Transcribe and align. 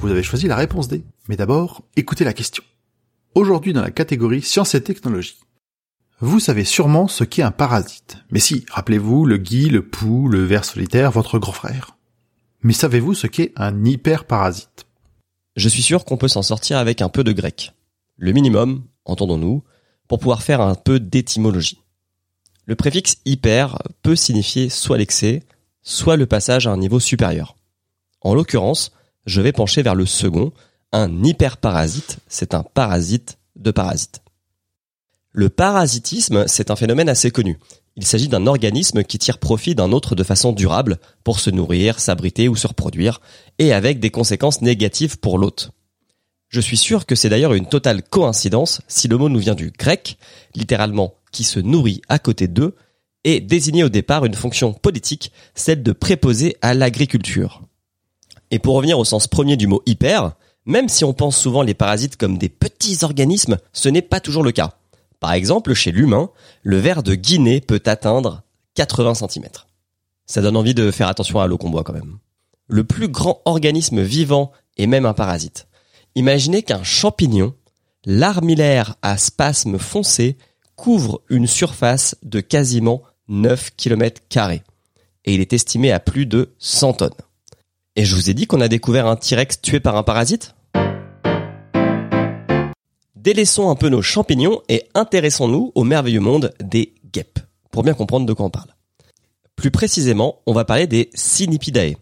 vous 0.00 0.10
avez 0.10 0.22
choisi 0.22 0.46
la 0.46 0.56
réponse 0.56 0.88
D. 0.88 1.04
Mais 1.28 1.36
d'abord, 1.36 1.82
écoutez 1.94 2.24
la 2.24 2.32
question. 2.32 2.64
Aujourd'hui 3.34 3.72
dans 3.72 3.82
la 3.82 3.90
catégorie 3.90 4.40
sciences 4.40 4.74
et 4.74 4.82
technologies. 4.82 5.38
Vous 6.20 6.40
savez 6.40 6.64
sûrement 6.64 7.06
ce 7.06 7.22
qu'est 7.24 7.42
un 7.42 7.50
parasite. 7.50 8.16
Mais 8.30 8.40
si, 8.40 8.64
rappelez-vous 8.70 9.26
le 9.26 9.36
gui, 9.36 9.68
le 9.68 9.86
pou, 9.86 10.28
le 10.28 10.42
ver 10.42 10.64
solitaire, 10.64 11.10
votre 11.10 11.38
grand 11.38 11.52
frère. 11.52 11.96
Mais 12.62 12.72
savez-vous 12.72 13.14
ce 13.14 13.26
qu'est 13.26 13.52
un 13.56 13.84
hyperparasite? 13.84 14.86
Je 15.56 15.68
suis 15.68 15.82
sûr 15.82 16.04
qu'on 16.04 16.16
peut 16.16 16.28
s'en 16.28 16.42
sortir 16.42 16.78
avec 16.78 17.02
un 17.02 17.08
peu 17.08 17.22
de 17.22 17.32
grec. 17.32 17.74
Le 18.16 18.32
minimum, 18.32 18.84
entendons-nous, 19.04 19.62
pour 20.08 20.18
pouvoir 20.18 20.42
faire 20.42 20.60
un 20.60 20.74
peu 20.74 20.98
d'étymologie. 20.98 21.80
Le 22.64 22.74
préfixe 22.74 23.18
hyper 23.24 23.78
peut 24.02 24.16
signifier 24.16 24.68
soit 24.68 24.98
l'excès, 24.98 25.42
soit 25.82 26.16
le 26.16 26.26
passage 26.26 26.66
à 26.66 26.72
un 26.72 26.76
niveau 26.76 27.00
supérieur. 27.00 27.56
En 28.20 28.34
l'occurrence, 28.34 28.92
je 29.26 29.40
vais 29.40 29.52
pencher 29.52 29.82
vers 29.82 29.94
le 29.94 30.06
second. 30.06 30.52
Un 30.92 31.22
hyperparasite, 31.22 32.18
c'est 32.28 32.54
un 32.54 32.62
parasite 32.62 33.38
de 33.56 33.70
parasite. 33.70 34.22
Le 35.32 35.48
parasitisme, 35.48 36.44
c'est 36.48 36.70
un 36.70 36.76
phénomène 36.76 37.08
assez 37.08 37.30
connu. 37.30 37.58
Il 37.96 38.04
s'agit 38.04 38.28
d'un 38.28 38.46
organisme 38.46 39.04
qui 39.04 39.18
tire 39.18 39.38
profit 39.38 39.74
d'un 39.74 39.92
autre 39.92 40.14
de 40.14 40.24
façon 40.24 40.52
durable 40.52 40.98
pour 41.22 41.38
se 41.38 41.50
nourrir, 41.50 42.00
s'abriter 42.00 42.48
ou 42.48 42.56
se 42.56 42.66
reproduire, 42.66 43.20
et 43.58 43.72
avec 43.72 44.00
des 44.00 44.10
conséquences 44.10 44.62
négatives 44.62 45.18
pour 45.18 45.38
l'hôte. 45.38 45.70
Je 46.48 46.60
suis 46.60 46.76
sûr 46.76 47.06
que 47.06 47.14
c'est 47.14 47.28
d'ailleurs 47.28 47.54
une 47.54 47.68
totale 47.68 48.02
coïncidence 48.02 48.80
si 48.88 49.06
le 49.06 49.16
mot 49.16 49.28
nous 49.28 49.38
vient 49.38 49.54
du 49.54 49.70
grec, 49.70 50.18
littéralement 50.56 51.14
qui 51.30 51.44
se 51.44 51.60
nourrit 51.60 52.02
à 52.08 52.18
côté 52.18 52.48
d'eux, 52.48 52.74
et 53.22 53.40
désignait 53.40 53.84
au 53.84 53.88
départ 53.88 54.24
une 54.24 54.34
fonction 54.34 54.72
politique, 54.72 55.30
celle 55.54 55.82
de 55.82 55.92
préposer 55.92 56.56
à 56.62 56.74
l'agriculture. 56.74 57.62
Et 58.50 58.58
pour 58.58 58.74
revenir 58.74 58.98
au 58.98 59.04
sens 59.04 59.26
premier 59.26 59.56
du 59.56 59.66
mot 59.66 59.82
hyper, 59.86 60.32
même 60.66 60.88
si 60.88 61.04
on 61.04 61.12
pense 61.12 61.36
souvent 61.36 61.62
les 61.62 61.74
parasites 61.74 62.16
comme 62.16 62.38
des 62.38 62.48
petits 62.48 62.98
organismes, 63.02 63.58
ce 63.72 63.88
n'est 63.88 64.02
pas 64.02 64.20
toujours 64.20 64.42
le 64.42 64.52
cas. 64.52 64.74
Par 65.20 65.32
exemple, 65.32 65.74
chez 65.74 65.92
l'humain, 65.92 66.30
le 66.62 66.78
ver 66.78 67.02
de 67.02 67.14
Guinée 67.14 67.60
peut 67.60 67.82
atteindre 67.86 68.42
80 68.74 69.14
cm. 69.14 69.48
Ça 70.26 70.42
donne 70.42 70.56
envie 70.56 70.74
de 70.74 70.90
faire 70.90 71.08
attention 71.08 71.40
à 71.40 71.46
l'eau 71.46 71.58
qu'on 71.58 71.70
boit 71.70 71.84
quand 71.84 71.92
même. 71.92 72.18
Le 72.68 72.84
plus 72.84 73.08
grand 73.08 73.42
organisme 73.44 74.00
vivant 74.00 74.52
est 74.78 74.86
même 74.86 75.06
un 75.06 75.14
parasite. 75.14 75.66
Imaginez 76.14 76.62
qu'un 76.62 76.82
champignon, 76.82 77.54
l'armillaire 78.04 78.96
à 79.02 79.18
spasme 79.18 79.78
foncé, 79.78 80.38
couvre 80.76 81.20
une 81.28 81.46
surface 81.46 82.16
de 82.22 82.40
quasiment 82.40 83.02
9 83.28 83.70
km 83.76 84.22
et 85.24 85.34
il 85.34 85.40
est 85.40 85.52
estimé 85.52 85.92
à 85.92 86.00
plus 86.00 86.26
de 86.26 86.54
100 86.58 86.94
tonnes. 86.94 87.10
Et 88.00 88.06
je 88.06 88.14
vous 88.14 88.30
ai 88.30 88.32
dit 88.32 88.46
qu'on 88.46 88.62
a 88.62 88.68
découvert 88.68 89.06
un 89.06 89.16
T-Rex 89.16 89.60
tué 89.60 89.78
par 89.78 89.94
un 89.94 90.02
parasite 90.02 90.54
Délaissons 93.14 93.68
un 93.68 93.74
peu 93.74 93.90
nos 93.90 94.00
champignons 94.00 94.62
et 94.70 94.88
intéressons-nous 94.94 95.70
au 95.74 95.84
merveilleux 95.84 96.20
monde 96.20 96.54
des 96.64 96.94
guêpes, 97.12 97.40
pour 97.70 97.82
bien 97.82 97.92
comprendre 97.92 98.24
de 98.24 98.32
quoi 98.32 98.46
on 98.46 98.50
parle. 98.50 98.74
Plus 99.54 99.70
précisément, 99.70 100.40
on 100.46 100.54
va 100.54 100.64
parler 100.64 100.86
des 100.86 101.10
Cynipidae, 101.12 101.96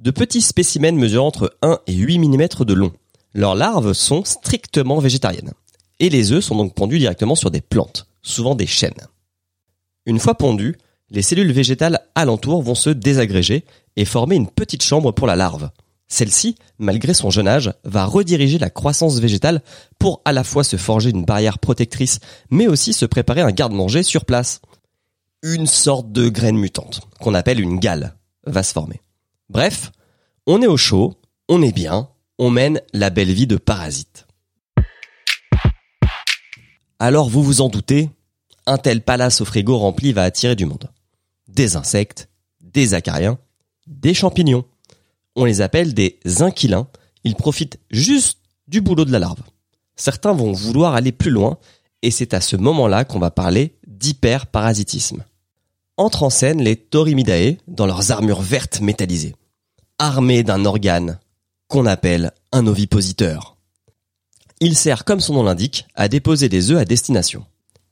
de 0.00 0.10
petits 0.10 0.42
spécimens 0.42 0.98
mesurant 0.98 1.28
entre 1.28 1.56
1 1.62 1.78
et 1.86 1.94
8 1.94 2.18
mm 2.18 2.48
de 2.64 2.74
long. 2.74 2.92
Leurs 3.32 3.54
larves 3.54 3.92
sont 3.92 4.24
strictement 4.24 4.98
végétariennes. 4.98 5.52
Et 6.00 6.10
les 6.10 6.32
œufs 6.32 6.42
sont 6.42 6.56
donc 6.56 6.74
pondus 6.74 6.98
directement 6.98 7.36
sur 7.36 7.52
des 7.52 7.60
plantes, 7.60 8.08
souvent 8.20 8.56
des 8.56 8.66
chênes. 8.66 9.06
Une 10.06 10.18
fois 10.18 10.34
pondus, 10.34 10.76
les 11.10 11.22
cellules 11.22 11.52
végétales 11.52 12.00
alentour 12.14 12.62
vont 12.62 12.74
se 12.74 12.90
désagréger 12.90 13.64
et 13.96 14.04
former 14.04 14.36
une 14.36 14.48
petite 14.48 14.82
chambre 14.82 15.12
pour 15.12 15.26
la 15.26 15.36
larve. 15.36 15.70
Celle-ci, 16.08 16.56
malgré 16.78 17.14
son 17.14 17.30
jeune 17.30 17.48
âge, 17.48 17.72
va 17.84 18.04
rediriger 18.04 18.58
la 18.58 18.70
croissance 18.70 19.18
végétale 19.18 19.62
pour 19.98 20.20
à 20.24 20.32
la 20.32 20.44
fois 20.44 20.62
se 20.62 20.76
forger 20.76 21.10
une 21.10 21.24
barrière 21.24 21.58
protectrice, 21.58 22.20
mais 22.50 22.68
aussi 22.68 22.92
se 22.92 23.06
préparer 23.06 23.40
un 23.40 23.50
garde-manger 23.50 24.02
sur 24.02 24.24
place. 24.24 24.60
Une 25.42 25.66
sorte 25.66 26.12
de 26.12 26.28
graine 26.28 26.56
mutante, 26.56 27.00
qu'on 27.20 27.34
appelle 27.34 27.60
une 27.60 27.78
gale, 27.78 28.14
va 28.46 28.62
se 28.62 28.72
former. 28.72 29.00
Bref, 29.48 29.90
on 30.46 30.62
est 30.62 30.66
au 30.66 30.76
chaud, 30.76 31.14
on 31.48 31.62
est 31.62 31.72
bien, 31.72 32.08
on 32.38 32.50
mène 32.50 32.80
la 32.92 33.10
belle 33.10 33.32
vie 33.32 33.46
de 33.46 33.56
parasite. 33.56 34.26
Alors 36.98 37.28
vous 37.28 37.42
vous 37.42 37.60
en 37.60 37.68
doutez, 37.68 38.10
un 38.64 38.78
tel 38.78 39.02
palace 39.02 39.40
au 39.40 39.44
frigo 39.44 39.76
rempli 39.76 40.12
va 40.12 40.22
attirer 40.22 40.56
du 40.56 40.66
monde. 40.66 40.88
Des 41.48 41.76
insectes, 41.76 42.28
des 42.60 42.94
acariens, 42.94 43.38
des 43.86 44.14
champignons. 44.14 44.64
On 45.34 45.44
les 45.44 45.60
appelle 45.60 45.94
des 45.94 46.18
inquilins. 46.40 46.88
Ils 47.24 47.36
profitent 47.36 47.78
juste 47.90 48.38
du 48.68 48.80
boulot 48.80 49.04
de 49.04 49.12
la 49.12 49.18
larve. 49.18 49.42
Certains 49.96 50.32
vont 50.32 50.52
vouloir 50.52 50.94
aller 50.94 51.12
plus 51.12 51.30
loin 51.30 51.58
et 52.02 52.10
c'est 52.10 52.34
à 52.34 52.40
ce 52.40 52.56
moment-là 52.56 53.04
qu'on 53.04 53.18
va 53.18 53.30
parler 53.30 53.76
d'hyperparasitisme. 53.86 55.24
Entrent 55.96 56.24
en 56.24 56.30
scène 56.30 56.62
les 56.62 56.76
Torimidae 56.76 57.56
dans 57.66 57.86
leurs 57.86 58.10
armures 58.12 58.42
vertes 58.42 58.80
métallisées, 58.80 59.34
armés 59.98 60.42
d'un 60.42 60.64
organe 60.66 61.18
qu'on 61.68 61.86
appelle 61.86 62.32
un 62.52 62.66
ovipositeur. 62.66 63.56
Il 64.60 64.76
sert, 64.76 65.04
comme 65.04 65.20
son 65.20 65.34
nom 65.34 65.42
l'indique, 65.42 65.86
à 65.94 66.08
déposer 66.08 66.48
des 66.48 66.70
œufs 66.70 66.78
à 66.78 66.84
destination. 66.84 67.44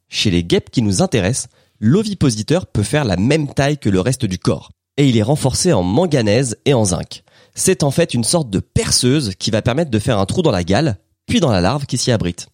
Chez 0.09 0.31
les 0.31 0.45
guêpes 0.45 0.71
qui 0.71 0.83
nous 0.83 1.03
intéressent, 1.03 1.49
l'ovipositeur 1.81 2.67
peut 2.67 2.83
faire 2.83 3.05
la 3.05 3.17
même 3.17 3.53
taille 3.53 3.79
que 3.79 3.91
le 3.91 4.01
reste 4.01 4.25
du 4.25 4.39
corps, 4.39 4.73
et 4.97 5.09
il 5.09 5.17
est 5.17 5.23
renforcé 5.23 5.73
en 5.73 5.83
manganèse 5.83 6.57
et 6.65 6.75
en 6.75 6.85
zinc. 6.85 7.23
C'est 7.55 7.83
en 7.83 7.91
fait 7.91 8.15
une 8.15 8.25
sorte 8.25 8.51
de 8.51 8.59
perceuse 8.61 9.35
qui 9.39 9.51
va 9.51 9.63
permettre 9.63 9.91
de 9.91 9.99
faire 9.99 10.19
un 10.19 10.27
trou 10.27 10.43
dans 10.43 10.51
la 10.51 10.65
gale, 10.65 10.99
puis 11.27 11.41
dans 11.41 11.53
la 11.53 11.61
larve 11.61 11.87
qui 11.87 11.99
s'y 11.99 12.11
abrite. 12.11 12.49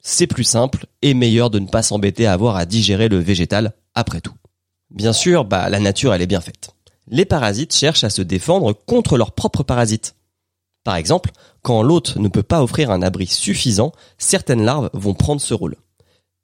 C'est 0.00 0.26
plus 0.26 0.44
simple 0.44 0.86
et 1.00 1.14
meilleur 1.14 1.50
de 1.50 1.58
ne 1.58 1.66
pas 1.66 1.82
s'embêter 1.82 2.26
à 2.26 2.34
avoir 2.34 2.56
à 2.56 2.66
digérer 2.66 3.08
le 3.08 3.18
végétal 3.18 3.72
après 3.94 4.20
tout. 4.20 4.34
Bien 4.90 5.14
sûr, 5.14 5.44
bah, 5.44 5.68
la 5.70 5.80
nature 5.80 6.12
elle 6.12 6.22
est 6.22 6.26
bien 6.26 6.42
faite. 6.42 6.70
Les 7.08 7.24
parasites 7.24 7.74
cherchent 7.74 8.04
à 8.04 8.10
se 8.10 8.22
défendre 8.22 8.72
contre 8.72 9.16
leurs 9.16 9.32
propres 9.32 9.62
parasites. 9.62 10.14
Par 10.84 10.96
exemple, 10.96 11.30
quand 11.62 11.82
l'hôte 11.82 12.16
ne 12.16 12.28
peut 12.28 12.42
pas 12.42 12.62
offrir 12.62 12.90
un 12.90 13.00
abri 13.00 13.26
suffisant, 13.26 13.92
certaines 14.18 14.62
larves 14.62 14.90
vont 14.92 15.14
prendre 15.14 15.40
ce 15.40 15.54
rôle. 15.54 15.76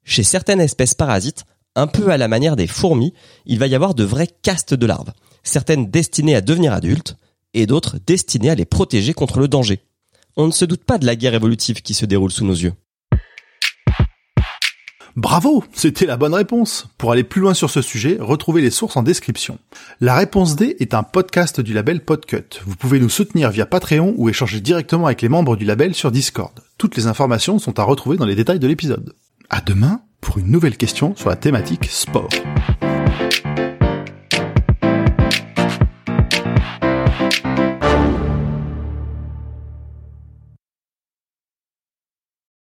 Chez 0.03 0.23
certaines 0.23 0.61
espèces 0.61 0.95
parasites, 0.95 1.45
un 1.75 1.87
peu 1.87 2.09
à 2.09 2.17
la 2.17 2.27
manière 2.27 2.55
des 2.55 2.67
fourmis, 2.67 3.13
il 3.45 3.59
va 3.59 3.67
y 3.67 3.75
avoir 3.75 3.95
de 3.95 4.03
vraies 4.03 4.29
castes 4.41 4.73
de 4.73 4.85
larves, 4.85 5.11
certaines 5.43 5.89
destinées 5.89 6.35
à 6.35 6.41
devenir 6.41 6.73
adultes 6.73 7.17
et 7.53 7.65
d'autres 7.65 7.97
destinées 8.05 8.49
à 8.49 8.55
les 8.55 8.65
protéger 8.65 9.13
contre 9.13 9.39
le 9.39 9.47
danger. 9.47 9.79
On 10.37 10.47
ne 10.47 10.51
se 10.51 10.65
doute 10.65 10.83
pas 10.83 10.97
de 10.97 11.05
la 11.05 11.15
guerre 11.15 11.33
évolutive 11.33 11.81
qui 11.81 11.93
se 11.93 12.05
déroule 12.05 12.31
sous 12.31 12.45
nos 12.45 12.53
yeux. 12.53 12.73
Bravo, 15.17 15.65
c'était 15.73 16.05
la 16.05 16.15
bonne 16.15 16.33
réponse. 16.33 16.87
Pour 16.97 17.11
aller 17.11 17.25
plus 17.25 17.41
loin 17.41 17.53
sur 17.53 17.69
ce 17.69 17.81
sujet, 17.81 18.17
retrouvez 18.19 18.61
les 18.61 18.71
sources 18.71 18.95
en 18.95 19.03
description. 19.03 19.59
La 19.99 20.15
réponse 20.15 20.55
D 20.55 20.77
est 20.79 20.93
un 20.93 21.03
podcast 21.03 21.59
du 21.59 21.73
label 21.73 22.05
Podcut. 22.05 22.61
Vous 22.65 22.77
pouvez 22.77 22.97
nous 23.01 23.09
soutenir 23.09 23.51
via 23.51 23.65
Patreon 23.65 24.13
ou 24.15 24.29
échanger 24.29 24.61
directement 24.61 25.07
avec 25.07 25.21
les 25.21 25.27
membres 25.27 25.57
du 25.57 25.65
label 25.65 25.93
sur 25.95 26.11
Discord. 26.11 26.53
Toutes 26.77 26.95
les 26.95 27.07
informations 27.07 27.59
sont 27.59 27.77
à 27.77 27.83
retrouver 27.83 28.15
dans 28.15 28.25
les 28.25 28.35
détails 28.35 28.59
de 28.59 28.67
l'épisode. 28.67 29.13
À 29.49 29.59
demain 29.59 30.01
pour 30.21 30.37
une 30.37 30.47
nouvelle 30.47 30.77
question 30.77 31.15
sur 31.15 31.29
la 31.29 31.35
thématique 31.35 31.85
sport. 31.85 32.29